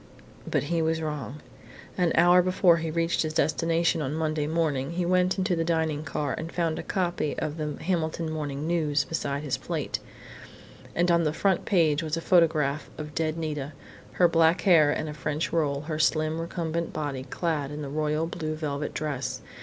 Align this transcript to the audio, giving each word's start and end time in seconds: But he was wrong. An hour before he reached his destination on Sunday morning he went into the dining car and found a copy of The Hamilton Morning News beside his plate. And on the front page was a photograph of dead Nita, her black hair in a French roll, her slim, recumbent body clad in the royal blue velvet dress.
But 0.49 0.63
he 0.63 0.81
was 0.81 0.99
wrong. 0.99 1.43
An 1.95 2.11
hour 2.15 2.41
before 2.41 2.77
he 2.77 2.89
reached 2.89 3.21
his 3.21 3.35
destination 3.35 4.01
on 4.01 4.17
Sunday 4.17 4.47
morning 4.47 4.93
he 4.93 5.05
went 5.05 5.37
into 5.37 5.55
the 5.55 5.63
dining 5.63 6.01
car 6.03 6.33
and 6.35 6.51
found 6.51 6.79
a 6.79 6.81
copy 6.81 7.37
of 7.37 7.57
The 7.57 7.75
Hamilton 7.83 8.31
Morning 8.31 8.65
News 8.65 9.03
beside 9.03 9.43
his 9.43 9.57
plate. 9.59 9.99
And 10.95 11.11
on 11.11 11.23
the 11.23 11.33
front 11.33 11.65
page 11.65 12.01
was 12.01 12.17
a 12.17 12.19
photograph 12.21 12.89
of 12.97 13.13
dead 13.13 13.37
Nita, 13.37 13.73
her 14.13 14.27
black 14.27 14.61
hair 14.61 14.91
in 14.91 15.07
a 15.07 15.13
French 15.13 15.53
roll, 15.53 15.81
her 15.81 15.99
slim, 15.99 16.41
recumbent 16.41 16.93
body 16.93 17.21
clad 17.25 17.69
in 17.69 17.83
the 17.83 17.87
royal 17.89 18.25
blue 18.25 18.55
velvet 18.55 18.95
dress. 18.95 19.41